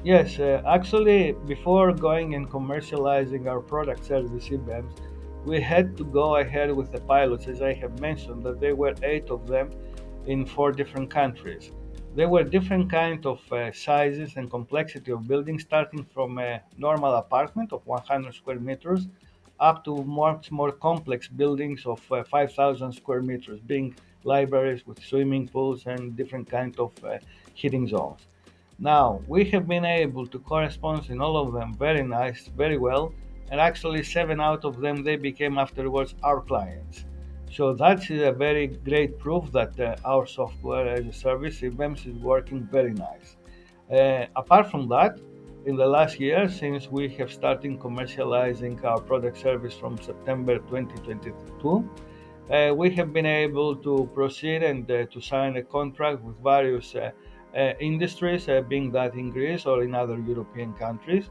Yes, 0.06 0.38
uh, 0.38 0.62
actually, 0.68 1.32
before 1.48 1.92
going 1.92 2.36
and 2.36 2.48
commercializing 2.48 3.48
our 3.48 3.60
product 3.60 4.06
service 4.06 4.46
C-BEMS, 4.46 4.94
we 5.46 5.60
had 5.60 5.98
to 5.98 6.04
go 6.06 6.36
ahead 6.36 6.72
with 6.72 6.92
the 6.92 7.02
pilots, 7.02 7.48
as 7.48 7.64
I 7.64 7.74
have 7.74 8.00
mentioned, 8.00 8.44
that 8.44 8.60
there 8.60 8.76
were 8.76 8.94
eight 9.02 9.32
of 9.32 9.48
them 9.48 9.72
in 10.28 10.46
four 10.46 10.72
different 10.72 11.10
countries. 11.10 11.72
There 12.14 12.30
were 12.30 12.44
different 12.44 12.92
kinds 12.92 13.26
of 13.26 13.42
uh, 13.52 13.72
sizes 13.72 14.36
and 14.36 14.48
complexity 14.48 15.12
of 15.12 15.28
buildings, 15.28 15.64
starting 15.64 16.04
from 16.14 16.38
a 16.38 16.62
normal 16.78 17.16
apartment 17.16 17.74
of 17.74 17.84
100 17.88 18.36
square 18.36 18.60
meters 18.60 19.08
up 19.60 19.84
to 19.86 20.04
much 20.04 20.52
more 20.52 20.72
complex 20.72 21.28
buildings 21.28 21.84
of 21.88 22.00
uh, 22.12 22.24
5,000 22.26 22.94
square 22.94 23.24
meters, 23.24 23.60
being 23.62 23.96
libraries 24.24 24.86
with 24.86 25.04
swimming 25.04 25.48
pools 25.48 25.88
and 25.88 26.16
different 26.16 26.48
kinds 26.48 26.78
of 26.78 26.92
uh, 27.04 27.18
heating 27.56 27.88
zones. 27.88 28.28
Now, 28.79 29.22
we 29.27 29.46
have 29.51 29.67
been 29.67 29.86
able 29.86 30.27
to 30.27 30.39
correspond 30.39 31.10
in 31.10 31.22
all 31.22 31.38
of 31.38 31.53
them 31.53 31.74
very 31.74 32.03
nice, 32.03 32.48
very 32.48 32.77
well, 32.77 33.13
and 33.50 33.62
actually 33.62 34.03
seven 34.03 34.41
out 34.41 34.65
of 34.65 34.82
them, 34.82 35.03
they 35.03 35.15
became 35.15 35.58
afterwards 35.58 36.15
our 36.24 36.41
clients. 36.41 37.05
So 37.51 37.74
that's 37.74 38.10
a 38.10 38.32
very 38.32 38.67
great 38.67 39.17
proof 39.17 39.51
that 39.53 39.79
uh, 39.79 39.96
our 40.03 40.25
software 40.25 40.89
as 40.89 41.05
a 41.05 41.13
service 41.13 41.63
events 41.63 42.05
is 42.05 42.17
working 42.17 42.67
very 42.70 42.94
nice. 42.94 43.38
Uh, 43.89 44.25
apart 44.36 44.70
from 44.70 44.89
that, 44.89 45.20
in 45.65 45.77
the 45.77 45.86
last 45.86 46.20
year, 46.20 46.50
since 46.50 46.89
we 46.91 47.08
have 47.10 47.32
started 47.32 47.79
commercializing 47.79 48.84
our 48.84 49.00
product 49.00 49.38
service 49.38 49.74
from 49.74 49.98
September 49.98 50.58
2022, 50.60 51.89
uh, 52.51 52.74
we 52.75 52.91
have 52.91 53.13
been 53.13 53.25
able 53.25 53.75
to 53.75 54.10
proceed 54.13 54.62
and 54.62 54.89
uh, 54.91 55.05
to 55.05 55.22
sign 55.22 55.55
a 55.58 55.63
contract 55.63 56.22
with 56.22 56.38
various 56.44 56.94
uh, 56.94 57.12
industries, 57.80 58.50
uh, 58.50 58.62
being 58.62 58.92
that 58.92 59.16
in 59.16 59.32
Greece 59.32 59.66
or 59.66 59.84
in 59.84 59.96
other 59.96 60.20
European 60.20 60.74
countries. 60.74 61.30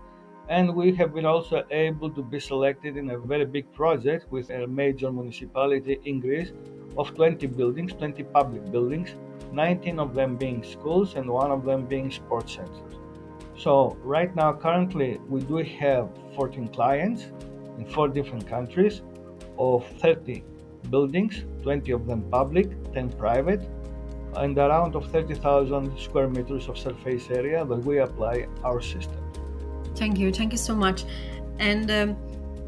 And 0.49 0.75
we 0.75 0.95
have 0.97 1.15
been 1.15 1.25
also 1.25 1.65
able 1.71 2.11
to 2.11 2.23
be 2.23 2.39
selected 2.39 2.97
in 2.97 3.11
a 3.11 3.19
very 3.19 3.47
big 3.47 3.73
project 3.73 4.31
with 4.31 4.51
a 4.51 4.67
major 4.67 5.11
municipality 5.11 5.99
in 6.05 6.21
Greece 6.21 6.53
of 6.99 7.15
20 7.15 7.47
buildings, 7.47 7.93
20 7.95 8.23
public 8.25 8.71
buildings, 8.71 9.17
19 9.53 9.99
of 9.99 10.15
them 10.15 10.37
being 10.37 10.63
schools 10.63 11.15
and 11.15 11.29
one 11.31 11.51
of 11.51 11.65
them 11.65 11.87
being 11.87 12.11
sports 12.11 12.55
centers. 12.55 12.99
So, 13.57 13.97
right 14.03 14.35
now, 14.35 14.53
currently, 14.53 15.21
we 15.29 15.41
do 15.41 15.57
have 15.57 16.09
14 16.37 16.69
clients 16.69 17.31
in 17.79 17.87
four 17.87 18.09
different 18.09 18.47
countries 18.47 19.03
of 19.59 19.87
30 20.01 20.43
buildings, 20.91 21.45
20 21.63 21.93
of 21.93 22.07
them 22.07 22.23
public, 22.31 22.93
10 22.93 23.13
private, 23.13 23.63
and 24.37 24.57
around 24.59 24.95
of 24.95 25.11
30,000 25.11 25.99
square 25.99 26.29
meters 26.29 26.69
of 26.69 26.79
surface 26.79 27.31
area 27.31 27.65
that 27.65 27.79
we 27.85 27.99
apply 27.99 28.47
our 28.65 28.81
system. 28.81 29.19
Thank 29.95 30.19
you. 30.19 30.33
Thank 30.33 30.53
you 30.53 30.59
so 30.59 30.75
much. 30.75 31.05
And 31.59 31.91
um, 31.91 32.15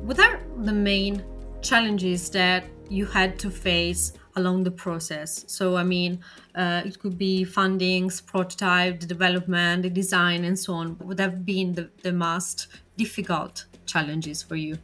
what 0.07 0.19
are 0.19 0.41
the 0.59 0.73
main 0.73 1.25
challenges 1.61 2.31
that 2.31 2.65
you 2.89 3.05
had 3.05 3.39
to 3.41 3.51
face 3.51 4.13
along 4.37 4.63
the 4.63 4.71
process? 4.71 5.45
So, 5.49 5.77
I 5.77 5.83
mean, 5.83 6.21
uh, 6.55 6.83
it 6.85 7.01
could 7.01 7.19
be 7.19 7.45
fundings, 7.45 8.25
prototype, 8.25 9.01
the 9.01 9.07
development, 9.07 9.83
the 9.83 9.91
design, 9.91 10.45
and 10.45 10.59
so 10.59 10.75
on. 10.75 10.97
Would 10.99 11.19
have 11.19 11.45
been 11.45 11.73
the, 11.73 11.91
the 12.03 12.13
most 12.13 12.69
difficult 12.97 13.67
challenges 13.87 14.43
for 14.43 14.57
you? 14.57 14.79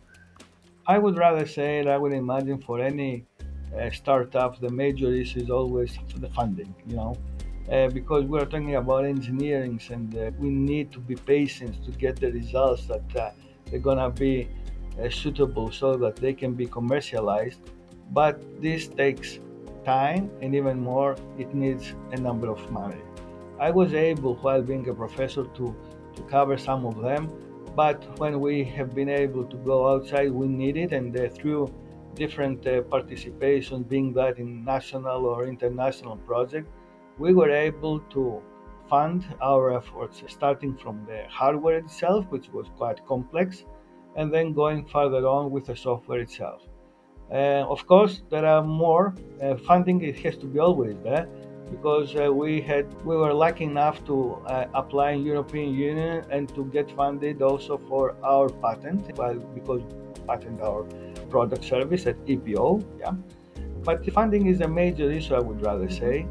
I 0.87 0.99
would 0.99 1.17
rather 1.17 1.47
say, 1.47 1.83
that 1.85 1.93
I 1.93 1.97
would 1.97 2.13
imagine 2.13 2.59
for 2.59 2.81
any 2.81 3.25
uh, 3.79 3.91
startups, 3.91 4.59
the 4.59 4.71
major 4.71 5.13
issue 5.13 5.41
is 5.41 5.51
always 5.51 5.99
the 6.17 6.29
funding, 6.31 6.75
you 6.87 6.97
know, 6.97 7.17
uh, 7.71 7.89
because 7.89 8.25
we're 8.25 8.45
talking 8.45 8.77
about 8.77 9.05
engineering 9.05 9.81
and 9.91 10.17
uh, 10.17 10.31
we 10.39 10.51
need 10.51 10.93
to 10.93 10.99
be 10.99 11.15
patient 11.15 11.85
to 11.85 11.91
get 11.93 12.17
the 12.17 12.31
results 12.33 12.87
that 12.87 13.17
uh, 13.17 13.31
they're 13.67 13.81
gonna 13.81 14.11
be 14.11 14.49
uh, 15.01 15.09
suitable 15.09 15.71
so 15.71 15.97
that 15.97 16.17
they 16.17 16.35
can 16.35 16.55
be 16.55 16.67
commercialized. 16.67 17.61
But 18.11 18.61
this 18.61 18.89
takes 18.89 19.39
time 19.85 20.31
and 20.43 20.55
even 20.55 20.81
more, 20.81 21.17
it 21.39 21.55
needs 21.55 21.95
a 22.13 22.17
number 22.17 22.51
of 22.51 22.71
money. 22.71 23.01
I 23.59 23.71
was 23.71 23.95
able, 23.95 24.35
while 24.37 24.63
being 24.63 24.89
a 24.89 24.95
professor, 24.95 25.45
to, 25.45 25.77
to 26.17 26.23
cover 26.23 26.59
some 26.59 26.85
of 26.85 27.01
them, 27.01 27.31
but 27.75 28.19
when 28.19 28.41
we 28.41 28.65
have 28.65 28.95
been 28.95 29.09
able 29.09 29.45
to 29.45 29.57
go 29.59 29.89
outside, 29.89 30.31
we 30.31 30.47
need 30.47 30.77
it, 30.77 30.93
and 30.93 31.17
uh, 31.17 31.29
through 31.31 31.73
different 32.15 32.67
uh, 32.67 32.83
participation, 32.83 33.83
being 33.83 34.13
that 34.15 34.39
in 34.39 34.65
national 34.65 35.27
or 35.27 35.47
international 35.47 36.17
project, 36.17 36.69
we 37.19 37.33
were 37.35 37.51
able 37.51 38.01
to 38.01 38.43
fund 38.89 39.25
our 39.41 39.77
efforts, 39.77 40.23
starting 40.29 40.77
from 40.77 41.05
the 41.07 41.25
hardware 41.29 41.79
itself, 41.79 42.27
which 42.31 42.49
was 42.51 42.67
quite 42.77 43.05
complex, 43.07 43.65
and 44.17 44.33
then 44.33 44.53
going 44.53 44.85
further 44.87 45.27
on 45.27 45.51
with 45.51 45.67
the 45.67 45.77
software 45.77 46.21
itself. 46.21 46.63
Uh, 47.31 47.65
of 47.75 47.87
course, 47.87 48.23
there 48.31 48.45
are 48.45 48.63
more 48.63 49.15
uh, 49.43 49.57
funding. 49.57 50.03
It 50.03 50.19
has 50.19 50.37
to 50.39 50.47
be 50.47 50.59
always 50.59 50.97
there 51.03 51.27
because 51.71 52.15
uh, 52.15 52.31
we 52.31 52.61
had 52.61 52.85
we 53.05 53.17
were 53.17 53.33
lucky 53.33 53.65
enough 53.65 54.05
to 54.05 54.17
uh, 54.47 54.67
apply 54.75 55.13
in 55.13 55.25
European 55.25 55.73
Union 55.75 56.25
and 56.31 56.55
to 56.55 56.67
get 56.67 56.91
funded 56.91 57.41
also 57.41 57.79
for 57.89 58.15
our 58.23 58.51
patent. 58.51 59.17
Well, 59.17 59.39
because 59.55 59.83
patent 60.27 60.61
our 60.61 60.85
product 61.35 61.65
service 61.73 62.03
at 62.13 62.17
EPO. 62.33 62.67
Yeah, 63.03 63.15
but 63.89 63.99
funding 64.13 64.47
is 64.47 64.61
a 64.61 64.69
major 64.69 65.11
issue, 65.11 65.35
I 65.35 65.41
would 65.49 65.61
rather 65.69 65.89
mm-hmm. 65.89 66.05
say, 66.05 66.27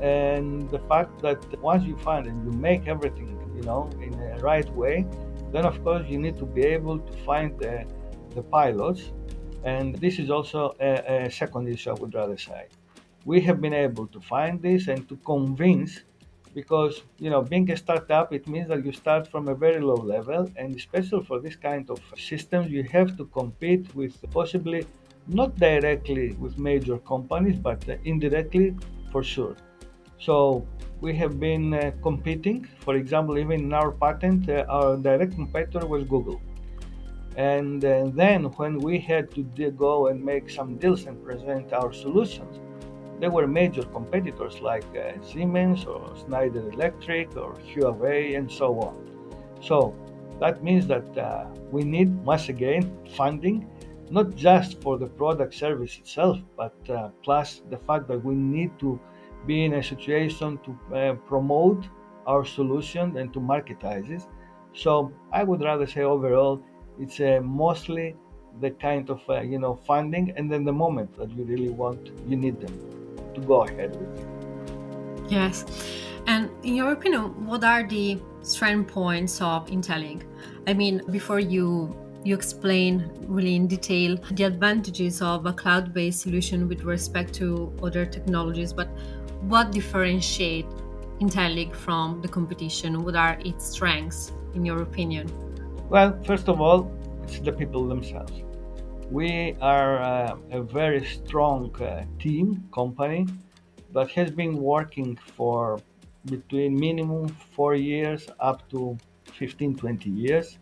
and 0.00 0.70
the 0.70 0.80
fact 0.90 1.20
that 1.22 1.38
once 1.60 1.84
you 1.84 1.96
fund 1.98 2.26
and 2.26 2.36
you 2.46 2.52
make 2.68 2.82
everything, 2.94 3.28
you 3.56 3.62
know, 3.62 3.90
in 4.06 4.12
the 4.22 4.32
right 4.50 4.68
way, 4.74 5.06
then 5.52 5.64
of 5.64 5.76
course 5.84 6.04
you 6.08 6.18
need 6.18 6.36
to 6.38 6.46
be 6.46 6.62
able 6.62 6.98
to 6.98 7.12
find 7.28 7.58
the, 7.58 7.84
the 8.36 8.42
pilots, 8.42 9.12
and 9.64 9.94
this 9.96 10.18
is 10.18 10.30
also 10.30 10.74
a, 10.80 11.26
a 11.26 11.30
second 11.30 11.68
issue, 11.68 11.90
I 11.90 11.94
would 11.94 12.14
rather 12.14 12.38
say. 12.38 12.62
We 13.24 13.40
have 13.42 13.60
been 13.60 13.72
able 13.72 14.06
to 14.08 14.20
find 14.20 14.60
this 14.60 14.88
and 14.88 15.08
to 15.08 15.16
convince 15.32 16.02
because 16.54 17.02
you 17.18 17.30
know 17.30 17.42
being 17.42 17.70
a 17.70 17.76
startup 17.76 18.32
it 18.32 18.46
means 18.46 18.68
that 18.68 18.84
you 18.84 18.92
start 18.92 19.26
from 19.26 19.48
a 19.48 19.54
very 19.54 19.80
low 19.80 20.00
level 20.14 20.50
and 20.56 20.74
especially 20.76 21.24
for 21.24 21.40
this 21.40 21.56
kind 21.56 21.90
of 21.90 21.98
systems 22.16 22.70
you 22.70 22.84
have 22.84 23.16
to 23.16 23.24
compete 23.26 23.94
with 23.94 24.14
possibly 24.30 24.86
not 25.26 25.56
directly 25.56 26.32
with 26.32 26.58
major 26.58 26.98
companies 26.98 27.58
but 27.58 27.88
uh, 27.88 27.96
indirectly 28.04 28.74
for 29.10 29.22
sure. 29.22 29.56
So 30.18 30.66
we 31.00 31.14
have 31.16 31.38
been 31.38 31.74
uh, 31.74 31.92
competing. 32.02 32.66
For 32.80 32.96
example 32.96 33.38
even 33.38 33.60
in 33.60 33.72
our 33.72 33.90
patent 33.90 34.48
uh, 34.48 34.64
our 34.68 34.96
direct 34.96 35.34
competitor 35.34 35.86
was 35.86 36.04
google. 36.04 36.40
And 37.36 37.84
uh, 37.84 38.10
then 38.14 38.44
when 38.58 38.78
we 38.78 38.98
had 38.98 39.30
to 39.34 39.42
go 39.70 40.06
and 40.08 40.24
make 40.24 40.50
some 40.50 40.76
deals 40.76 41.06
and 41.06 41.24
present 41.24 41.72
our 41.72 41.92
solutions 41.92 42.60
there 43.20 43.30
were 43.30 43.46
major 43.46 43.82
competitors 43.82 44.60
like 44.60 44.84
uh, 44.96 45.22
Siemens 45.22 45.84
or 45.84 46.12
Schneider 46.24 46.68
Electric 46.70 47.36
or 47.36 47.54
Huawei 47.54 48.36
and 48.36 48.50
so 48.50 48.78
on. 48.80 48.94
So 49.60 49.94
That 50.40 50.62
means 50.62 50.86
that 50.88 51.16
uh, 51.16 51.46
we 51.70 51.84
need, 51.84 52.14
once 52.24 52.48
again, 52.48 52.90
funding, 53.16 53.68
not 54.10 54.34
just 54.34 54.80
for 54.82 54.98
the 54.98 55.06
product 55.06 55.54
service 55.54 55.98
itself, 55.98 56.38
but 56.56 56.74
uh, 56.90 57.10
plus 57.22 57.62
the 57.70 57.78
fact 57.78 58.08
that 58.08 58.22
we 58.24 58.34
need 58.34 58.78
to 58.80 58.98
be 59.46 59.64
in 59.64 59.74
a 59.74 59.82
situation 59.82 60.58
to 60.64 60.96
uh, 60.96 61.14
promote 61.26 61.88
our 62.26 62.44
solution 62.44 63.16
and 63.16 63.32
to 63.32 63.40
marketize 63.40 64.10
it. 64.10 64.22
So 64.72 65.12
I 65.32 65.44
would 65.44 65.62
rather 65.62 65.86
say 65.86 66.02
overall, 66.02 66.62
it's 66.98 67.20
uh, 67.20 67.40
mostly 67.42 68.16
the 68.60 68.70
kind 68.70 69.10
of 69.10 69.20
uh, 69.28 69.40
you 69.40 69.58
know 69.58 69.74
funding, 69.74 70.32
and 70.36 70.50
then 70.50 70.64
the 70.64 70.72
moment 70.72 71.16
that 71.18 71.30
you 71.30 71.44
really 71.44 71.70
want, 71.70 72.10
you 72.28 72.36
need 72.36 72.60
them 72.60 73.03
to 73.34 73.40
go 73.40 73.64
ahead 73.64 73.96
with. 73.96 75.30
Yes, 75.30 75.64
and 76.26 76.50
in 76.62 76.74
your 76.74 76.92
opinion, 76.92 77.46
what 77.46 77.64
are 77.64 77.86
the 77.86 78.20
strength 78.42 78.92
points 78.92 79.40
of 79.40 79.66
Inteligg? 79.70 80.24
I 80.66 80.74
mean, 80.74 81.02
before 81.10 81.40
you 81.40 81.96
you 82.24 82.34
explain 82.34 83.10
really 83.26 83.54
in 83.54 83.66
detail 83.66 84.16
the 84.32 84.44
advantages 84.44 85.20
of 85.20 85.44
a 85.44 85.52
cloud-based 85.52 86.20
solution 86.20 86.66
with 86.68 86.82
respect 86.82 87.34
to 87.34 87.70
other 87.82 88.06
technologies, 88.06 88.72
but 88.72 88.88
what 89.42 89.70
differentiate 89.72 90.66
Inteligg 91.20 91.74
from 91.74 92.22
the 92.22 92.28
competition? 92.28 93.04
What 93.04 93.14
are 93.14 93.38
its 93.44 93.66
strengths, 93.66 94.32
in 94.54 94.64
your 94.64 94.80
opinion? 94.82 95.30
Well, 95.90 96.18
first 96.24 96.48
of 96.48 96.60
all, 96.62 96.90
it's 97.24 97.38
the 97.40 97.52
people 97.52 97.86
themselves. 97.86 98.32
We 99.10 99.54
are 99.60 99.98
uh, 99.98 100.36
a 100.50 100.62
very 100.62 101.04
strong 101.04 101.74
uh, 101.80 102.04
team 102.18 102.66
company 102.74 103.26
that 103.92 104.10
has 104.12 104.30
been 104.30 104.56
working 104.56 105.16
for 105.36 105.78
between 106.24 106.78
minimum 106.78 107.28
four 107.28 107.74
years 107.74 108.26
up 108.40 108.68
to 108.70 108.96
15 109.38 109.76
20 109.76 110.10
years. 110.10 110.58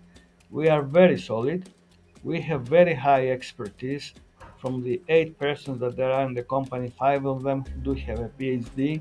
We 0.51 0.69
are 0.69 0.83
very 0.83 1.19
solid. 1.19 1.71
We 2.25 2.41
have 2.41 2.63
very 2.63 2.95
high 2.95 3.29
expertise. 3.31 4.13
From 4.59 4.83
the 4.83 5.01
eight 5.09 5.39
persons 5.39 5.81
that 5.81 5.97
there 5.97 6.11
are 6.11 6.27
in 6.27 6.35
the 6.35 6.43
company 6.43 6.93
five 6.99 7.27
of 7.27 7.43
them 7.43 7.65
do 7.83 7.95
have 7.95 8.19
a 8.21 8.29
phd 8.29 9.01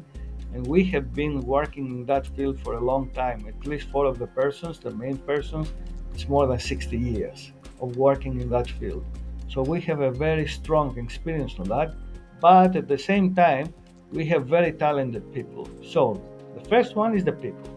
and 0.53 0.67
we 0.67 0.83
have 0.85 1.13
been 1.13 1.41
working 1.41 1.87
in 1.87 2.05
that 2.05 2.27
field 2.35 2.59
for 2.59 2.75
a 2.75 2.79
long 2.79 3.09
time. 3.09 3.45
At 3.47 3.65
least 3.65 3.89
four 3.89 4.05
of 4.05 4.19
the 4.19 4.27
persons 4.27 4.79
the 4.79 4.91
main 4.91 5.17
persons 5.17 5.73
it's 6.13 6.27
more 6.27 6.45
than 6.45 6.59
60 6.59 6.97
years 6.97 7.51
of 7.81 7.97
working 7.97 8.39
in 8.39 8.49
that 8.49 8.69
field 8.69 9.05
so 9.51 9.61
we 9.61 9.79
have 9.81 10.01
a 10.01 10.11
very 10.11 10.47
strong 10.47 10.97
experience 10.97 11.55
on 11.59 11.67
that 11.75 11.93
but 12.39 12.75
at 12.75 12.87
the 12.87 12.97
same 12.97 13.33
time 13.35 13.67
we 14.11 14.25
have 14.25 14.45
very 14.45 14.71
talented 14.71 15.23
people 15.33 15.67
so 15.83 16.21
the 16.55 16.69
first 16.69 16.95
one 16.95 17.15
is 17.15 17.23
the 17.23 17.31
people. 17.31 17.69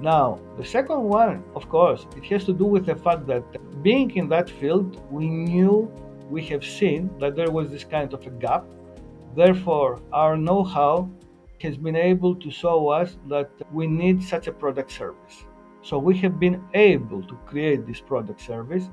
Now, 0.00 0.38
the 0.56 0.64
second 0.64 1.02
one, 1.02 1.42
of 1.56 1.68
course, 1.68 2.06
it 2.16 2.24
has 2.26 2.44
to 2.44 2.52
do 2.52 2.64
with 2.64 2.86
the 2.86 2.94
fact 2.94 3.26
that 3.26 3.42
being 3.82 4.10
in 4.16 4.28
that 4.28 4.48
field, 4.48 5.02
we 5.10 5.28
knew, 5.28 5.90
we 6.30 6.44
have 6.46 6.64
seen 6.64 7.10
that 7.18 7.34
there 7.34 7.50
was 7.50 7.70
this 7.70 7.84
kind 7.84 8.14
of 8.14 8.24
a 8.26 8.30
gap. 8.30 8.64
Therefore, 9.34 10.00
our 10.12 10.36
know 10.36 10.62
how 10.62 11.10
has 11.60 11.76
been 11.76 11.96
able 11.96 12.36
to 12.36 12.50
show 12.50 12.88
us 12.88 13.16
that 13.26 13.50
we 13.72 13.88
need 13.88 14.22
such 14.22 14.46
a 14.46 14.52
product 14.52 14.92
service. 14.92 15.44
So 15.82 15.98
we 15.98 16.16
have 16.18 16.38
been 16.38 16.62
able 16.74 17.22
to 17.22 17.34
create 17.46 17.86
this 17.86 18.00
product 18.00 18.40
service 18.40 18.88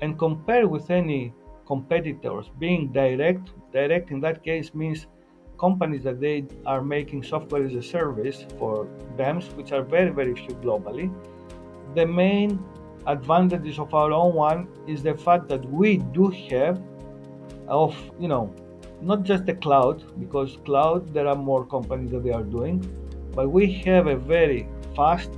and 0.00 0.16
compare 0.16 0.68
with 0.68 0.90
any 0.90 1.32
competitors 1.66 2.50
being 2.58 2.92
direct. 2.92 3.50
Direct 3.72 4.10
in 4.10 4.20
that 4.20 4.42
case 4.44 4.74
means 4.74 5.06
companies 5.58 6.02
that 6.04 6.20
they 6.20 6.44
are 6.66 6.82
making 6.82 7.22
software 7.22 7.64
as 7.64 7.74
a 7.74 7.82
service 7.82 8.46
for 8.58 8.86
BEMS, 9.16 9.54
which 9.56 9.72
are 9.72 9.82
very, 9.82 10.10
very 10.10 10.34
few 10.34 10.54
globally. 10.56 11.12
The 11.94 12.06
main 12.06 12.62
advantages 13.06 13.78
of 13.78 13.94
our 13.94 14.12
own 14.12 14.34
one 14.34 14.68
is 14.86 15.02
the 15.02 15.14
fact 15.14 15.48
that 15.48 15.64
we 15.70 15.98
do 15.98 16.28
have 16.50 16.82
of, 17.68 17.96
you 18.18 18.28
know, 18.28 18.54
not 19.00 19.22
just 19.22 19.44
the 19.46 19.54
cloud, 19.54 20.02
because 20.18 20.58
cloud 20.64 21.12
there 21.12 21.26
are 21.28 21.36
more 21.36 21.64
companies 21.66 22.10
that 22.10 22.24
they 22.24 22.32
are 22.32 22.42
doing, 22.42 22.80
but 23.32 23.50
we 23.50 23.72
have 23.84 24.06
a 24.06 24.16
very 24.16 24.68
fast, 24.96 25.30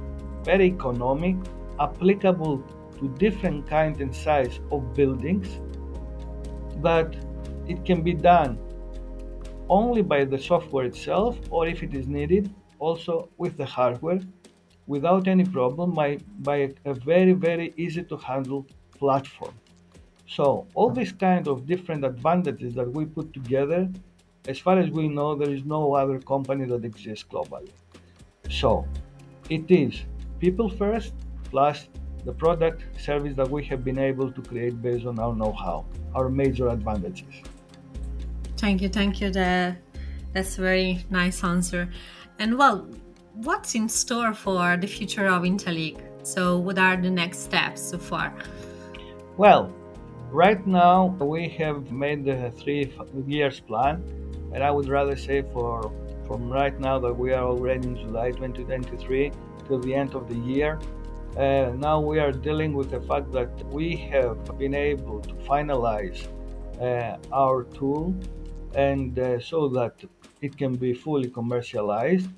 very 0.45 0.67
economic, 0.67 1.37
applicable 1.81 2.59
to 2.99 3.09
different 3.19 3.67
kind 3.69 4.01
and 4.01 4.15
size 4.15 4.61
of 4.71 4.95
buildings 4.95 5.61
that 6.83 7.15
it 7.69 7.85
can 7.85 8.03
be 8.03 8.13
done 8.13 8.59
only 9.69 10.03
by 10.03 10.25
the 10.25 10.39
software 10.39 10.85
itself 10.85 11.39
or 11.51 11.67
if 11.67 11.83
it 11.83 11.95
is 11.95 12.07
needed 12.07 12.55
also 12.79 13.29
with 13.39 13.57
the 13.57 13.65
hardware. 13.65 14.21
Without 14.87 15.27
any 15.27 15.45
problem 15.45 15.93
by, 15.93 16.19
by 16.41 16.73
a 16.85 16.95
very 16.95 17.33
very 17.33 17.75
easy 17.77 18.05
to 18.05 18.17
handle 18.17 18.67
platform. 18.97 19.55
So 20.29 20.67
all 20.75 20.91
these 20.91 21.13
kind 21.13 21.49
of 21.49 21.67
different 21.67 22.05
advantages 22.05 22.75
that 22.75 22.91
we 22.93 23.05
put 23.05 23.33
together 23.33 23.89
as 24.47 24.59
far 24.59 24.79
as 24.79 24.91
we 24.91 25.09
know 25.09 25.35
there 25.35 25.51
is 25.53 25.65
no 25.65 25.95
other 25.95 26.21
company 26.21 26.67
that 26.67 26.85
exists 26.85 27.25
globally. 27.29 27.71
So 28.49 28.87
it 29.51 29.69
is 29.71 30.05
people 30.39 30.69
first 30.69 31.15
plus 31.51 31.89
the 32.27 32.33
product 32.33 32.85
service 33.01 33.35
that 33.35 33.49
we 33.49 33.65
have 33.65 33.83
been 33.83 33.99
able 33.99 34.31
to 34.31 34.43
create 34.43 34.83
based 34.83 35.07
on 35.07 35.19
our 35.19 35.35
know-how 35.35 35.87
our 36.15 36.29
major 36.29 36.69
advantages 36.69 37.35
Thank 38.57 38.81
you, 38.81 38.89
thank 38.89 39.21
you. 39.21 39.31
That 39.31 39.77
that's 40.33 40.59
a 40.59 40.63
very 40.63 41.05
nice 41.11 41.45
answer. 41.45 41.89
And 42.39 42.59
well, 42.59 42.89
what's 43.35 43.75
in 43.75 43.89
store 43.89 44.33
for 44.33 44.77
the 44.77 44.87
future 44.87 45.27
of 45.27 45.43
Inteligg? 45.45 45.99
So, 46.23 46.59
what 46.59 46.79
are 46.79 46.97
the 46.97 47.11
next 47.11 47.41
steps 47.41 47.83
so 47.83 47.99
far? 47.99 48.35
Well, 49.37 49.73
right 50.31 50.67
now 50.67 51.17
we 51.21 51.49
have 51.61 51.93
made 51.93 52.25
the 52.25 52.51
three 52.51 52.93
years 53.27 53.61
plan, 53.61 54.03
and 54.53 54.65
I 54.65 54.71
would 54.71 54.89
rather 54.89 55.17
say 55.17 55.43
for 55.53 55.93
from 56.27 56.49
right 56.51 56.79
now 56.81 56.99
that 56.99 57.13
we 57.13 57.33
are 57.33 57.45
already 57.45 57.89
in 57.89 57.97
July 57.97 58.31
2023 58.33 59.31
till 59.69 59.79
the 59.79 59.95
end 59.95 60.15
of 60.15 60.29
the 60.29 60.39
year. 60.39 60.81
Uh, 61.37 61.71
now 61.77 62.01
we 62.01 62.19
are 62.19 62.33
dealing 62.33 62.73
with 62.73 62.91
the 62.91 63.01
fact 63.03 63.31
that 63.31 63.51
we 63.67 63.95
have 63.95 64.43
been 64.57 64.75
able 64.75 65.21
to 65.21 65.35
finalize 65.35 66.27
uh, 66.81 67.19
our 67.31 67.65
tool 67.65 68.15
and 68.75 69.19
uh, 69.19 69.39
so 69.39 69.69
that 69.69 70.03
it 70.41 70.57
can 70.57 70.75
be 70.75 70.95
fully 70.95 71.29
commercialized. 71.29 72.31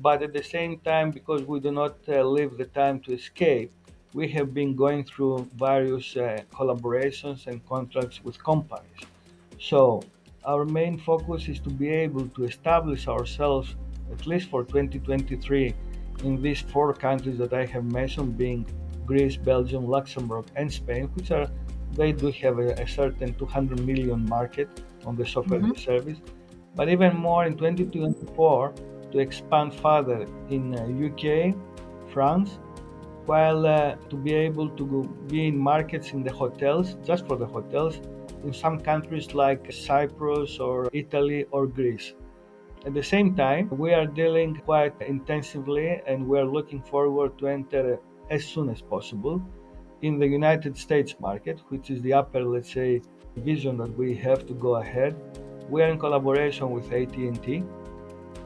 But 0.00 0.22
at 0.22 0.32
the 0.32 0.42
same 0.42 0.80
time, 0.80 1.12
because 1.12 1.42
we 1.42 1.60
do 1.60 1.70
not 1.70 1.98
uh, 2.08 2.24
leave 2.24 2.58
the 2.58 2.64
time 2.64 2.98
to 3.00 3.12
escape, 3.12 3.70
we 4.14 4.26
have 4.32 4.52
been 4.52 4.74
going 4.74 5.04
through 5.04 5.48
various 5.54 6.16
uh, 6.16 6.40
collaborations 6.52 7.46
and 7.46 7.64
contracts 7.66 8.20
with 8.24 8.42
companies. 8.42 9.02
So 9.60 10.02
our 10.44 10.64
main 10.64 10.98
focus 10.98 11.46
is 11.46 11.60
to 11.60 11.70
be 11.70 11.88
able 11.88 12.26
to 12.28 12.44
establish 12.44 13.06
ourselves, 13.06 13.76
at 14.10 14.26
least 14.26 14.50
for 14.50 14.64
2023, 14.64 15.72
in 16.22 16.40
these 16.42 16.60
four 16.60 16.92
countries 16.92 17.38
that 17.38 17.52
I 17.52 17.64
have 17.66 17.84
mentioned, 17.84 18.36
being 18.36 18.66
Greece, 19.06 19.36
Belgium, 19.36 19.86
Luxembourg, 19.86 20.46
and 20.56 20.72
Spain, 20.72 21.08
which 21.14 21.30
are 21.30 21.50
they 21.92 22.12
do 22.12 22.30
have 22.30 22.58
a, 22.58 22.68
a 22.74 22.86
certain 22.86 23.34
200 23.34 23.84
million 23.84 24.24
market 24.28 24.68
on 25.04 25.16
the 25.16 25.26
software 25.26 25.60
mm-hmm. 25.60 25.74
service, 25.74 26.18
but 26.76 26.88
even 26.88 27.16
more 27.16 27.44
in 27.44 27.56
2024 27.56 28.72
to 29.10 29.18
expand 29.18 29.74
further 29.74 30.26
in 30.50 30.74
uh, 30.74 31.06
UK, 31.06 31.54
France, 32.12 32.58
while 33.26 33.66
uh, 33.66 33.96
to 34.08 34.16
be 34.16 34.32
able 34.32 34.68
to 34.70 34.86
go, 34.86 35.02
be 35.28 35.48
in 35.48 35.58
markets 35.58 36.12
in 36.12 36.22
the 36.22 36.32
hotels, 36.32 36.96
just 37.04 37.26
for 37.26 37.36
the 37.36 37.46
hotels, 37.46 38.00
in 38.44 38.52
some 38.52 38.78
countries 38.78 39.34
like 39.34 39.72
Cyprus 39.72 40.58
or 40.58 40.88
Italy 40.92 41.44
or 41.50 41.66
Greece. 41.66 42.14
At 42.86 42.94
the 42.94 43.02
same 43.02 43.36
time, 43.36 43.68
we 43.76 43.92
are 43.92 44.06
dealing 44.06 44.56
quite 44.64 44.94
intensively 45.02 46.00
and 46.06 46.26
we 46.26 46.38
are 46.38 46.46
looking 46.46 46.80
forward 46.80 47.38
to 47.38 47.46
enter 47.46 47.98
as 48.30 48.42
soon 48.44 48.70
as 48.70 48.80
possible 48.80 49.42
in 50.00 50.18
the 50.18 50.26
United 50.26 50.78
States 50.78 51.14
market, 51.20 51.60
which 51.68 51.90
is 51.90 52.00
the 52.00 52.14
upper, 52.14 52.42
let's 52.42 52.72
say, 52.72 53.02
vision 53.36 53.76
that 53.76 53.94
we 53.98 54.14
have 54.14 54.46
to 54.46 54.54
go 54.54 54.76
ahead. 54.76 55.14
We 55.68 55.82
are 55.82 55.90
in 55.90 55.98
collaboration 55.98 56.70
with 56.70 56.90
AT&T, 56.90 57.62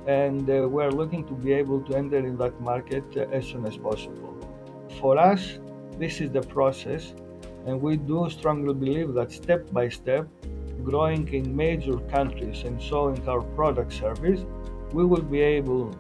and 0.09 0.51
uh, 0.51 0.69
we 0.69 0.83
are 0.83 0.91
looking 0.91 1.25
to 1.27 1.35
be 1.35 1.53
able 1.53 1.81
to 1.83 1.97
enter 1.97 2.19
in 2.19 2.37
that 2.39 2.61
market 2.61 3.05
uh, 3.17 3.21
as 3.31 3.47
soon 3.47 3.65
as 3.67 3.77
possible. 3.77 4.37
For 5.01 5.17
us, 5.17 5.61
this 5.97 6.21
is 6.21 6.33
the 6.33 6.43
process, 6.43 7.15
and 7.67 7.81
we 7.81 7.97
do 7.97 8.29
strongly 8.29 8.75
believe 8.75 9.15
that 9.15 9.31
step 9.31 9.71
by 9.73 9.89
step, 9.89 10.29
growing 10.85 11.27
in 11.33 11.55
major 11.57 11.99
countries 12.17 12.63
and 12.65 12.81
showing 12.81 13.27
our 13.29 13.43
product 13.43 13.93
service, 13.93 14.41
we 14.93 15.05
will 15.05 15.23
be 15.23 15.41
able 15.41 15.97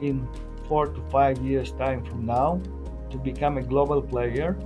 in 0.00 0.28
four 0.68 0.86
to 0.86 1.00
five 1.10 1.38
years 1.38 1.72
time 1.72 2.04
from 2.04 2.26
now 2.26 2.60
to 3.10 3.18
become 3.18 3.58
a 3.58 3.62
global 3.62 4.00
player 4.02 4.56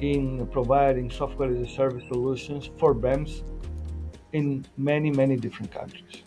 in 0.00 0.46
providing 0.48 1.10
software 1.10 1.50
as 1.54 1.60
a 1.60 1.68
service 1.68 2.04
solutions 2.08 2.70
for 2.78 2.94
BEMS 2.94 3.42
in 4.32 4.64
many, 4.76 5.10
many 5.10 5.36
different 5.36 5.70
countries. 5.72 6.22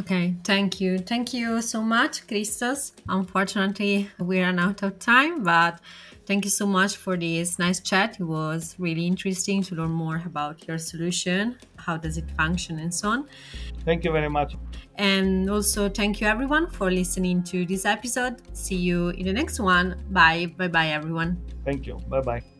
Okay, 0.00 0.34
thank 0.42 0.80
you. 0.80 0.98
Thank 0.98 1.32
you 1.32 1.62
so 1.62 1.80
much, 1.80 2.26
Christos. 2.26 2.92
Unfortunately, 3.08 4.10
we 4.18 4.40
ran 4.40 4.58
out 4.58 4.82
of 4.82 4.98
time, 4.98 5.44
but 5.44 5.80
Thank 6.26 6.44
you 6.44 6.50
so 6.50 6.66
much 6.66 6.96
for 6.96 7.16
this 7.16 7.58
nice 7.58 7.80
chat. 7.80 8.18
It 8.20 8.24
was 8.24 8.74
really 8.78 9.06
interesting 9.06 9.62
to 9.64 9.74
learn 9.76 9.90
more 9.92 10.22
about 10.26 10.66
your 10.66 10.78
solution, 10.78 11.58
how 11.78 11.96
does 11.96 12.18
it 12.18 12.30
function, 12.32 12.78
and 12.78 12.92
so 12.92 13.10
on. 13.10 13.28
Thank 13.84 14.04
you 14.04 14.12
very 14.12 14.28
much. 14.28 14.56
And 14.96 15.48
also, 15.50 15.88
thank 15.88 16.20
you 16.20 16.26
everyone 16.26 16.70
for 16.70 16.90
listening 16.90 17.42
to 17.44 17.64
this 17.66 17.84
episode. 17.84 18.42
See 18.56 18.76
you 18.76 19.10
in 19.10 19.26
the 19.26 19.32
next 19.32 19.60
one. 19.60 20.04
Bye. 20.10 20.46
Bye 20.56 20.68
bye, 20.68 20.88
everyone. 20.88 21.42
Thank 21.64 21.86
you. 21.86 21.98
Bye 22.08 22.20
bye. 22.20 22.55